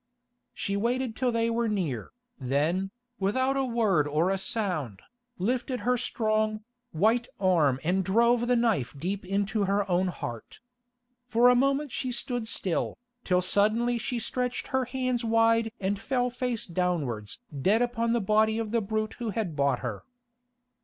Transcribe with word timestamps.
She 0.55 0.75
waited 0.75 1.15
till 1.15 1.31
they 1.31 1.47
were 1.51 1.67
near, 1.67 2.11
then, 2.39 2.89
without 3.19 3.55
a 3.55 3.63
word 3.63 4.07
or 4.07 4.31
a 4.31 4.37
sound, 4.39 5.03
lifted 5.37 5.81
her 5.81 5.95
strong, 5.95 6.63
white 6.91 7.27
arm 7.39 7.79
and 7.83 8.03
drove 8.03 8.47
the 8.47 8.55
knife 8.55 8.95
deep 8.97 9.23
into 9.23 9.65
her 9.65 9.87
own 9.87 10.07
heart. 10.07 10.59
For 11.27 11.49
a 11.49 11.55
moment 11.55 11.91
she 11.91 12.11
stood 12.11 12.47
still, 12.47 12.97
till 13.23 13.43
suddenly 13.43 13.99
she 13.99 14.17
stretched 14.17 14.69
her 14.69 14.85
hands 14.85 15.23
wide 15.23 15.71
and 15.79 15.99
fell 15.99 16.31
face 16.31 16.65
downwards 16.65 17.37
dead 17.61 17.83
upon 17.83 18.11
the 18.13 18.19
body 18.21 18.57
of 18.57 18.71
the 18.71 18.81
brute 18.81 19.17
who 19.19 19.29
had 19.29 19.55
bought 19.55 19.81
her. 19.81 20.03